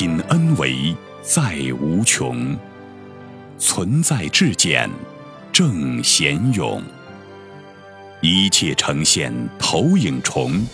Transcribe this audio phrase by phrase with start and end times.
[0.00, 2.56] 心恩为在无穷，
[3.58, 4.88] 存在至简
[5.52, 6.82] 正贤勇，
[8.22, 10.66] 一切呈现投影重，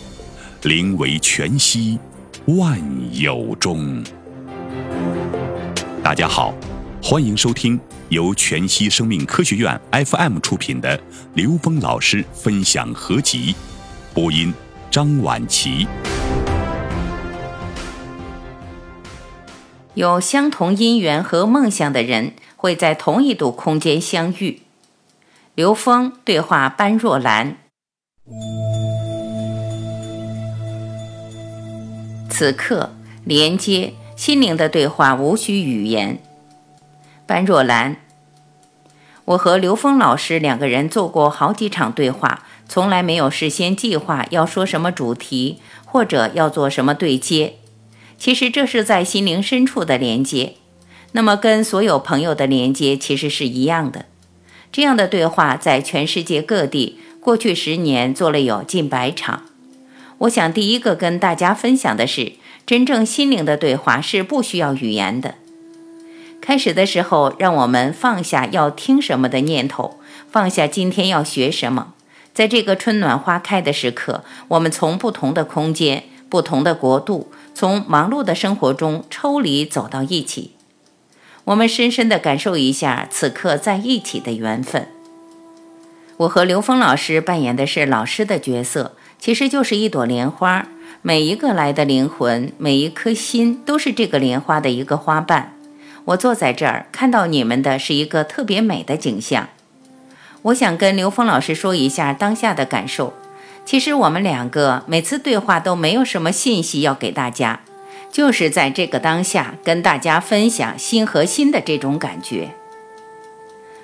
[0.61, 1.99] 灵为全息
[2.45, 2.79] 万
[3.11, 4.01] 有中。
[6.01, 6.53] 大家好，
[7.03, 10.97] 欢迎收听由全息生命科学院 FM 出品的
[11.33, 13.53] 刘峰老师分享合集，
[14.13, 14.53] 播音
[14.89, 15.85] 张婉琪。
[19.97, 24.61] 有相同因缘和梦想的人会在同一度空间相遇。
[25.55, 27.57] 刘峰对话般若兰。
[32.29, 32.91] 此刻
[33.25, 36.19] 连接心灵的对话无需语言。
[37.25, 37.95] 般若兰，
[39.25, 47.55] 我和刘峰老师两个人做过好几场对话，从来没有事先计划要说什么主题，或者要做什么对接。
[48.17, 50.55] 其实这是在心灵深处的连接，
[51.11, 54.05] 那么跟所有朋友的连接其实是一样的。
[54.71, 59.43] 这样的对话在全世界各地，过去十年做了有近百场。
[60.19, 62.33] 我想第一个跟大家分享的是，
[62.65, 65.35] 真正心灵的对话是不需要语言的。
[66.41, 69.99] 开始的时候，让我们放下要听什么的念头，
[70.31, 71.93] 放下今天要学什么。
[72.33, 77.31] 在这个春暖花开的时刻，我们从不同的空间、不同的国度。
[77.57, 80.51] 从忙碌的生活中抽离，走到一起，
[81.45, 84.87] 我们深深地感受一下此刻在一起的缘分。
[86.17, 90.67] 我和刘峰老师扮演的是老师的角色，其实就是一朵莲花。
[91.01, 95.57] 每一个来的灵魂，每一颗心，都是这个莲花的一个花瓣。
[96.05, 99.49] 我坐在这儿，看到你们的是一个特别美的景象。
[100.43, 103.13] 我想跟刘峰老师说一下当下的感受。
[103.67, 107.63] 其实我们两个每次对话都没有什么信息要给大家，
[108.09, 112.51] 就是在这个当下跟大家分享心和心的这种感觉，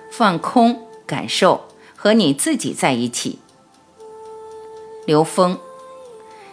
[0.10, 1.66] 放空感受
[1.98, 3.40] 和你自己在一起。
[5.06, 5.60] 刘峰，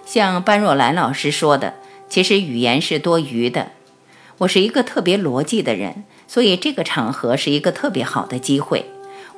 [0.04, 1.74] 像班若兰老师说的，
[2.08, 3.70] 其实语言是多余的。
[4.38, 8.86] 我是一个特别逻辑的人，所以这个场合是一个特别好的机会。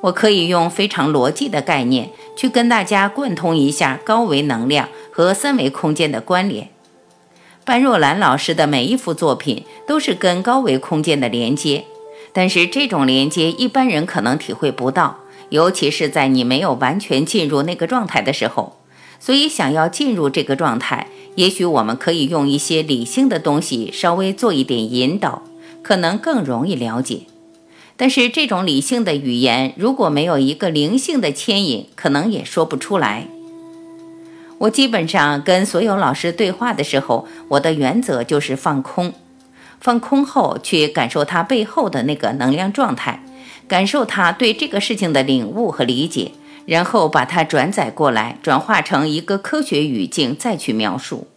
[0.03, 6.69] 我可以用非常逻辑的概念去跟大家贯通一下高维能量和三维空间的关联。
[7.63, 11.85] 般若兰老师的每一幅作品都是跟高维空间的连接，
[12.33, 15.19] 但是这种连接一般人可能体会不到，
[15.49, 18.77] 尤其是在你没有完全进入那个状态的时候。
[19.21, 25.43] 所以，想要进入这个状态，也许我们可以用一些理性的东西稍微做一点引导，
[25.81, 27.21] 可能更容易了解。
[27.95, 33.27] 但是这种理性的语言，如果没有一个灵性的牵引，可能也说不出来。
[34.59, 39.13] 我基本上跟所有老师对话的时候，我的原则就是放空，
[39.79, 43.23] 放空后去感受他背后的那个能量状态，
[43.67, 46.31] 感受他对这个事情的领悟和理解，
[46.65, 51.27] 然后把它转载过来，转化成一个科学语境再去描述。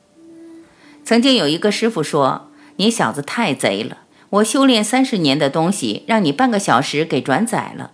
[1.05, 3.99] 曾经有一个师傅说：“你小子太贼了。”
[4.31, 7.93] 我修炼三十年的东西，让你半个小时给转载了。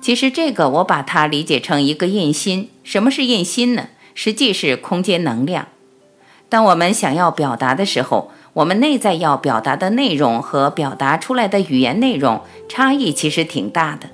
[0.00, 2.70] 其实这个我把它理解成一个印心。
[2.84, 3.88] 什么是印心呢？
[4.14, 5.68] 实际是空间能量。
[6.48, 14.08] 当我们想要表达的时候，我们内在要表达的内容和表达出来的语言内容差异其实挺大的。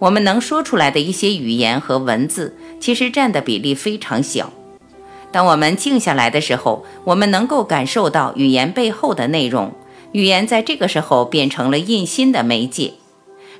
[0.00, 4.52] 我们能说出来的一些语言和文字，其实占的比例非常小。
[5.30, 9.72] 当我们静下来的时候，我们能够感受到语言背后的内容。
[10.12, 12.94] 语言在这个时候变成了印心的媒介。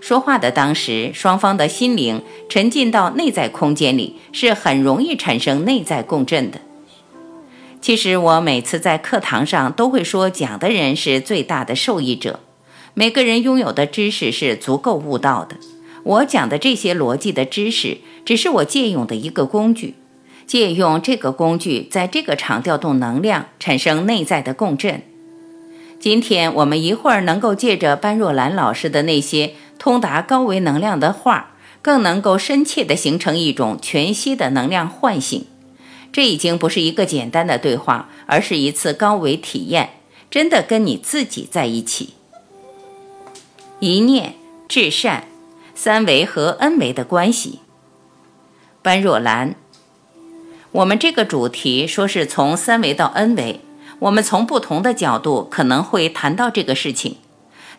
[0.01, 6.61] 说话的当时，双方的心灵沉浸到内在空间里，是很容易产生内在共振的。
[7.81, 12.41] 其实我每次在课堂上都会说，讲的人是最大的受益者。
[12.95, 15.57] 每个人拥有的知识是足够悟道的。
[16.05, 19.95] 我讲的这些逻辑的知识，只是我借用的一个工具。
[20.47, 25.03] 借用这个工具，在这个场调动能量，产生内在的共振。
[26.01, 35.45] 今天我们一会儿能够借着般若兰老师的那些通达高维能量的话，更能够深切地形成一种全息的能量唤醒。
[36.13, 39.91] 这已经不是一个简单的对话，而是一次高维体验，
[40.31, 42.15] 真的跟你自己在一起。
[43.81, 44.35] 一念
[44.69, 45.25] 至善，
[45.75, 47.59] 三维和 N 维的关系。
[48.83, 49.57] 般若兰，
[50.71, 53.61] 我们这个主题说是从三维到 N 维。
[54.01, 57.17] 我们从不同的角度可能会谈到这个事情。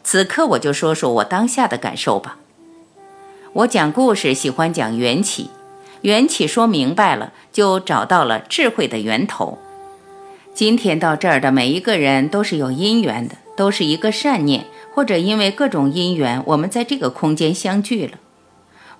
[0.03, 2.37] 此刻我就说说我当下的感受吧。
[3.53, 5.49] 我讲故事喜欢讲缘起，
[6.01, 9.57] 缘起说明白了，就找到了智慧的源头。
[10.53, 18.17] 今天到这儿的每一个人都是有因缘的，都是一个善念，或者因为各种因缘，我们在这个空间相聚了。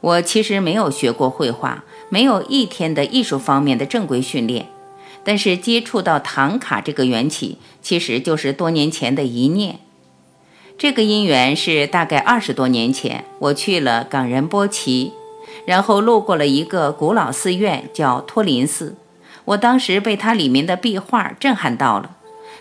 [0.02, 4.68] 我其实没有学过绘画，没有一天的艺术方面的正规训练，
[5.24, 9.80] 但是接触到唐卡这个缘起，其实就是多年前的一念。
[10.78, 15.12] 这个因缘是大概二十多年前，我去了冈仁波齐，
[15.66, 18.96] 然后路过了一个古老寺院，叫托林寺。
[19.46, 22.16] 我当时被它里面的壁画震撼到了，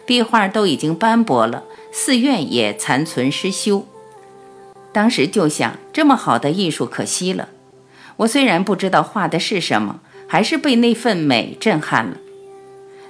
[0.05, 1.63] 壁画都已经斑驳了，
[1.93, 3.87] 寺院也残存失修。
[4.91, 7.51] 当时就想，这么好的艺术可惜了。
[8.17, 12.17] 我虽然不知道画的是什么，还是被那份美震撼了。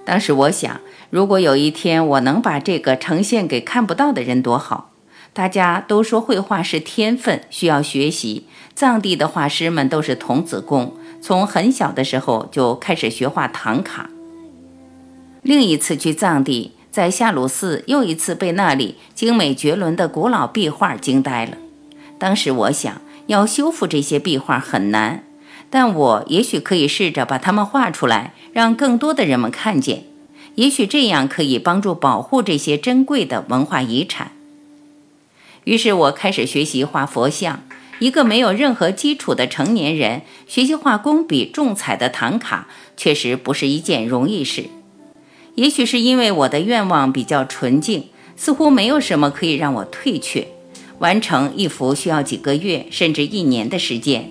[0.08, 4.90] 当时我想，如果有一天我能把这个呈现给看不到的人，多好。
[5.34, 8.46] 大家都说绘画是天分，需要学习。
[8.74, 14.08] 藏地的画师们都是童子功，从很小的时候就开始学画唐卡。
[15.42, 21.58] 另一次去藏地，在夏鲁寺，又一次被那里精美绝伦的古老壁画惊呆了。
[22.18, 25.24] 当时我想要修复这些壁画很难，
[25.70, 30.04] 但我也许可以试着把它们画出来，让更多的人们看见。
[30.54, 34.32] 也许这样可以帮助保护这些珍贵的文化遗产。
[35.64, 37.62] 于是我开始学习画佛像。
[38.00, 44.66] 一个没有任何基础的成年人学习画工笔重彩的唐卡，确实不是一件容易事。
[45.56, 48.04] 也许是因为我的愿望比较纯净，
[48.36, 50.46] 似乎没有什么可以让我退却。
[51.00, 54.30] 完成一幅需要几个月甚至一年的时间，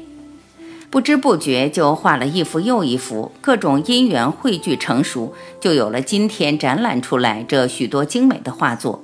[0.89, 9.03] 不知不觉就画了一幅又一幅，各种因缘汇聚成熟，就有了今天展览出来这许多精美的画作。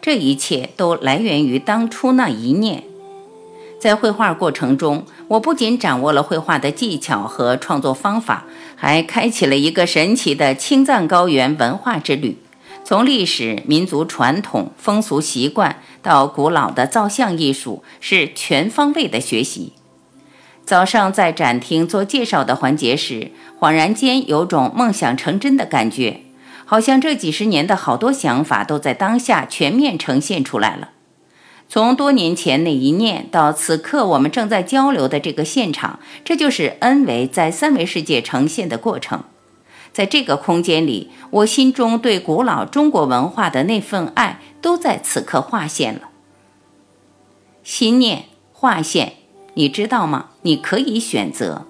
[0.00, 2.84] 这一切都来源于当初那一念。
[3.80, 8.44] 在绘画过程中，我不仅掌握了绘画的技巧和创作方法，
[8.76, 12.36] 还开启了一个神奇的青藏高原文化之旅。
[12.84, 19.72] 从历史、民族传统、风俗习惯到古老的造像艺术，是全方位的学习。
[20.64, 26.20] 早上在展厅做介绍的环节时，恍然间有种梦想成真的感觉。
[26.64, 30.90] 好像这几十年的好多想法都在当下全面呈现出来了。
[31.68, 39.24] 从多年前那一念到此刻我们正在交流的这个现场，这就是 N 维在三维世界呈现的过程。
[39.92, 46.08] 在这个空间里，我心中对古老中国文化的那份爱都在此刻划线了。
[47.62, 49.14] 心念划线，
[49.54, 50.26] 你知道吗？
[50.42, 51.66] 你可以选择。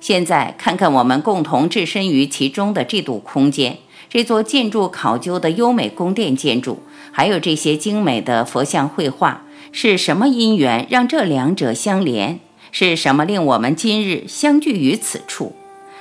[0.00, 3.78] 现在看看我们共同置身于其中的这堵空间。
[4.08, 6.80] 这座建筑考究的优美宫殿建筑，
[7.12, 12.40] 还有这些精美的佛像绘画，是什么因缘让这两者相连？
[12.72, 15.54] 是什么令我们今日相聚于此处？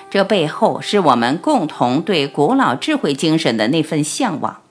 [0.10, 4.62] 这背后是我们共同对古老智慧精神的那份向往。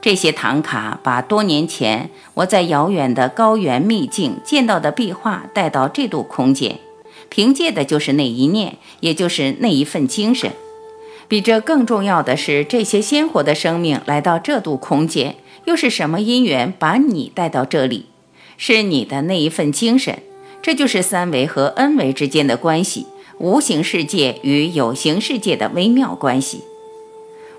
[0.00, 6.78] 这些唐卡把多年前我在遥远的高原秘境见到的壁画带到这度空间，
[7.28, 10.52] 凭借的就是那一念，也就是那一份精神。
[11.28, 15.36] 比这更重要的是，这些鲜活的生命来到这度空间，
[15.66, 18.06] 又是什么因缘把你带到这里？
[18.56, 20.18] 是你的那一份精神。
[20.62, 23.06] 这就是三维和 N 维之间的关系，
[23.38, 26.62] 无形世界与有形世界的微妙关系。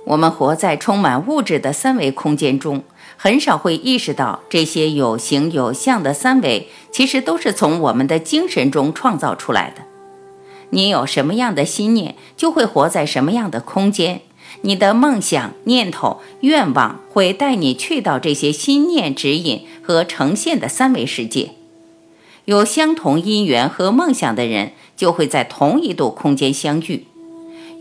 [0.06, 2.84] 我们活在充满物质的三维空间中，
[3.18, 9.84] 很少会意识到这些有形有相的三维，其实都是从我们的精神中创造出来的。
[10.72, 14.22] 你有什么样的心念，就会活在什么样的空间。
[14.62, 21.52] 你的梦想、念头、愿望会带你去到这些心念指引和呈现的三维世界。
[22.46, 27.06] 有相同因缘和梦想的人，就会在同一度空间相遇。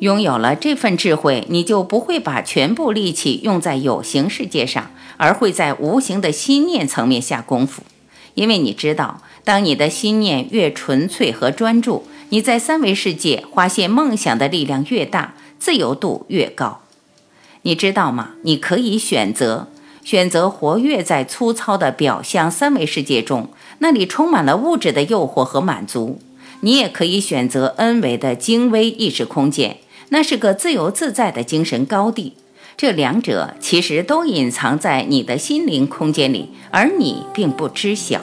[0.01, 7.83] 拥有了这份智慧，你就不会把全部力气用在有形世界上，而会在无形的心念层面下功夫。
[8.35, 12.05] 因为你知道，当你的心念越纯粹和专注。
[12.33, 16.81] 你在三维世界发现梦想的力量越大，自由度越高。
[17.63, 18.31] 你知道吗？
[18.45, 19.67] 你可以选择
[20.05, 26.21] 选择活跃在粗糙的表象三维世界中，那里充满了物质的诱惑和满足。
[26.61, 29.79] 你也可以选择 N 维的精微意识空间，
[30.11, 32.35] 那是个自由自在的精神高地。
[32.77, 38.21] 这两者其实都隐藏在你的心灵空间里，而你并不知晓。